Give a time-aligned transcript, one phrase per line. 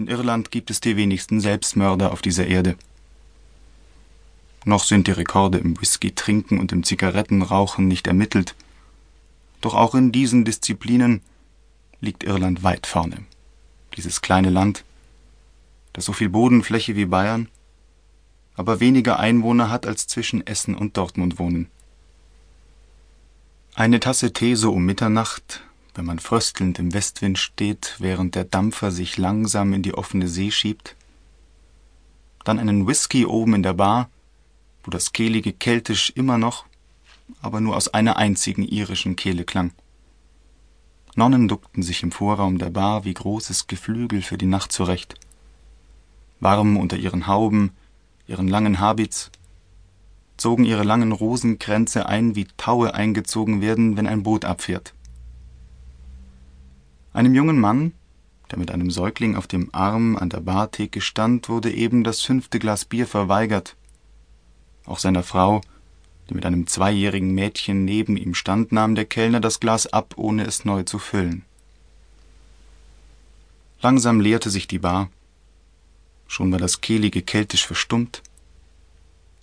[0.00, 2.74] In Irland gibt es die wenigsten Selbstmörder auf dieser Erde.
[4.64, 8.54] Noch sind die Rekorde im Whisky-Trinken und im Zigarettenrauchen nicht ermittelt.
[9.60, 11.20] Doch auch in diesen Disziplinen
[12.00, 13.18] liegt Irland weit vorne.
[13.94, 14.84] Dieses kleine Land,
[15.92, 17.50] das so viel Bodenfläche wie Bayern,
[18.54, 21.68] aber weniger Einwohner hat, als zwischen Essen und Dortmund wohnen.
[23.74, 25.62] Eine Tasse Tee so um Mitternacht,
[25.94, 30.50] wenn man fröstelnd im Westwind steht, während der Dampfer sich langsam in die offene See
[30.50, 30.96] schiebt,
[32.44, 34.08] dann einen Whisky oben in der Bar,
[34.82, 36.64] wo das kehlige Keltisch immer noch,
[37.42, 39.72] aber nur aus einer einzigen irischen Kehle klang.
[41.16, 45.16] Nonnen duckten sich im Vorraum der Bar wie großes Geflügel für die Nacht zurecht.
[46.38, 47.72] Warm unter ihren Hauben,
[48.26, 49.30] ihren langen Habits,
[50.36, 54.94] zogen ihre langen Rosenkränze ein, wie Taue eingezogen werden, wenn ein Boot abfährt.
[57.12, 57.92] Einem jungen Mann,
[58.50, 62.58] der mit einem Säugling auf dem Arm an der Bartheke stand, wurde eben das fünfte
[62.58, 63.76] Glas Bier verweigert.
[64.86, 65.60] Auch seiner Frau,
[66.28, 70.44] die mit einem zweijährigen Mädchen neben ihm stand, nahm der Kellner das Glas ab, ohne
[70.44, 71.44] es neu zu füllen.
[73.82, 75.10] Langsam leerte sich die Bar.
[76.28, 78.22] Schon war das kehlige Keltisch verstummt.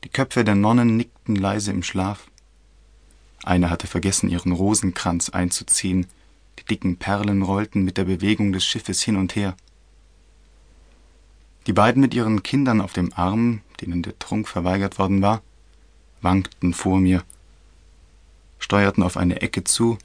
[0.04, 2.28] Die Köpfe der Nonnen nickten leise im Schlaf.
[3.44, 6.08] Eine hatte vergessen, ihren Rosenkranz einzuziehen,
[6.60, 9.56] die dicken Perlen rollten mit der Bewegung des Schiffes hin und her.
[11.68, 15.42] Die beiden mit ihren Kindern auf dem Arm, denen der Trunk verweigert worden war,
[16.22, 17.24] wankten vor mir,
[18.60, 19.98] steuerten auf eine Ecke zu,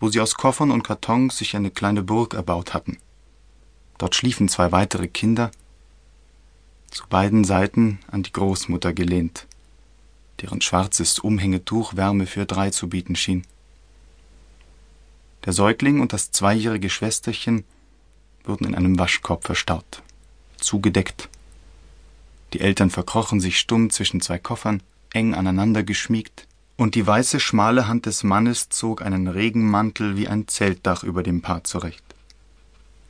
[0.00, 2.98] wo sie aus Koffern und Kartons sich eine kleine Burg erbaut hatten.
[3.98, 5.52] Dort schliefen zwei weitere Kinder,
[6.90, 9.46] zu beiden Seiten an die Großmutter gelehnt,
[10.40, 13.46] deren schwarzes Umhängetuch Wärme für drei zu bieten schien.
[15.44, 17.64] Der Säugling und das zweijährige Schwesterchen
[18.44, 20.02] wurden in einem Waschkorb verstaut,
[20.56, 21.28] zugedeckt.
[22.52, 26.46] Die Eltern verkrochen sich stumm zwischen zwei Koffern, eng aneinander geschmiegt,
[26.76, 31.42] und die weiße schmale Hand des Mannes zog einen Regenmantel wie ein Zeltdach über dem
[31.42, 32.02] Paar zurecht.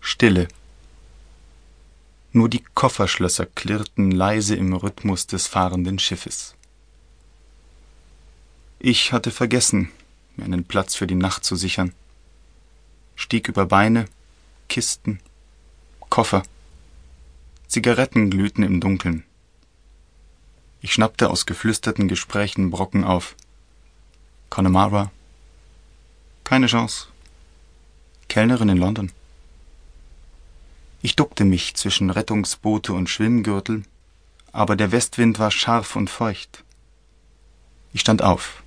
[0.00, 0.48] Stille
[2.34, 6.54] nur die Kofferschlösser klirrten leise im Rhythmus des fahrenden Schiffes.
[8.78, 9.90] Ich hatte vergessen,
[10.36, 11.92] mir einen Platz für die Nacht zu sichern,
[13.22, 14.06] stieg über Beine,
[14.68, 15.20] Kisten,
[16.08, 16.42] Koffer.
[17.68, 19.24] Zigaretten glühten im Dunkeln.
[20.80, 23.36] Ich schnappte aus geflüsterten Gesprächen Brocken auf.
[24.50, 25.10] Connemara.
[26.44, 27.06] Keine Chance.
[28.28, 29.12] Kellnerin in London.
[31.00, 33.84] Ich duckte mich zwischen Rettungsboote und Schwimmgürtel,
[34.52, 36.64] aber der Westwind war scharf und feucht.
[37.92, 38.62] Ich stand auf,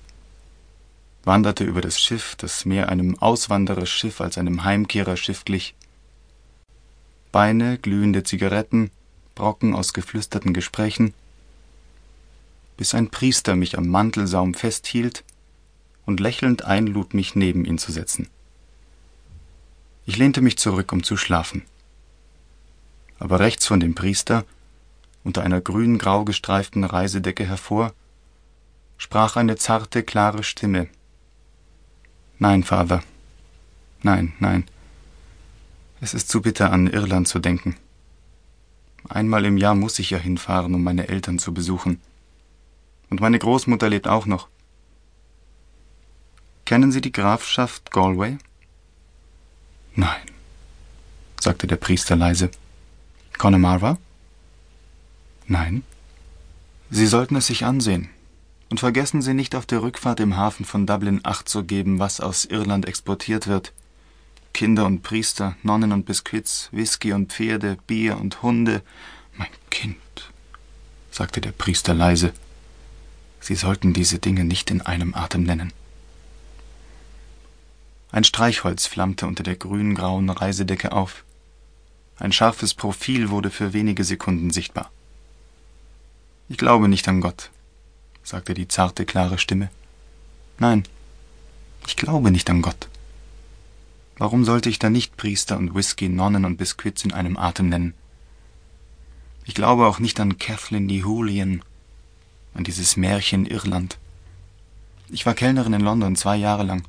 [1.26, 5.74] wanderte über das Schiff, das mehr einem Auswandererschiff als einem Heimkehrerschiff glich.
[7.32, 8.90] Beine, glühende Zigaretten,
[9.34, 11.12] Brocken aus geflüsterten Gesprächen,
[12.78, 15.22] bis ein Priester mich am Mantelsaum festhielt
[16.06, 18.30] und lächelnd einlud, mich neben ihn zu setzen.
[20.06, 21.62] Ich lehnte mich zurück, um zu schlafen
[23.18, 24.44] aber rechts von dem Priester,
[25.24, 27.92] unter einer grün-grau gestreiften Reisedecke hervor,
[28.98, 30.88] sprach eine zarte, klare Stimme.
[32.38, 33.02] Nein, Vater.
[34.02, 34.64] Nein, nein.
[36.00, 37.76] Es ist zu bitter, an Irland zu denken.
[39.08, 42.00] Einmal im Jahr muss ich ja hinfahren, um meine Eltern zu besuchen.
[43.08, 44.48] Und meine Großmutter lebt auch noch.
[46.64, 48.38] Kennen Sie die Grafschaft Galway?
[49.94, 50.26] Nein,
[51.40, 52.50] sagte der Priester leise.
[53.38, 53.98] Connemara?
[55.46, 55.84] Nein.
[56.90, 58.10] Sie sollten es sich ansehen.
[58.68, 62.20] Und vergessen Sie nicht auf der Rückfahrt im Hafen von Dublin Acht zu geben, was
[62.20, 63.72] aus Irland exportiert wird.
[64.52, 68.82] Kinder und Priester, Nonnen und Biskuits, Whisky und Pferde, Bier und Hunde.
[69.36, 69.96] Mein Kind,
[71.10, 72.32] sagte der Priester leise,
[73.38, 75.72] Sie sollten diese Dinge nicht in einem Atem nennen.
[78.10, 81.22] Ein Streichholz flammte unter der grün-grauen Reisedecke auf.
[82.18, 84.90] Ein scharfes Profil wurde für wenige Sekunden sichtbar.
[86.48, 87.50] Ich glaube nicht an Gott,
[88.26, 89.70] sagte die zarte, klare Stimme.
[90.58, 90.82] Nein,
[91.86, 92.88] ich glaube nicht an Gott.
[94.18, 97.94] Warum sollte ich da nicht Priester und Whisky, Nonnen und Biskuits in einem Atem nennen?
[99.44, 101.62] Ich glaube auch nicht an Kathleen die Julian,
[102.54, 103.96] an dieses Märchen Irland.
[105.08, 106.82] Ich war Kellnerin in London zwei Jahre lang.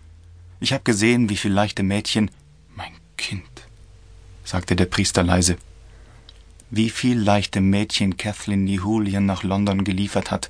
[0.60, 2.31] Ich habe gesehen, wie viel leichte Mädchen,
[2.75, 3.44] mein Kind,
[4.44, 5.57] sagte der Priester leise.
[6.72, 10.50] Wie viel leichte Mädchen Kathleen Nihulien nach London geliefert hat.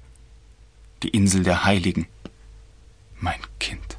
[1.04, 2.08] Die Insel der Heiligen.
[3.20, 3.98] Mein Kind.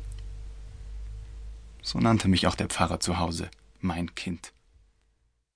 [1.81, 3.51] So nannte mich auch der Pfarrer zu Hause,
[3.81, 4.53] mein Kind.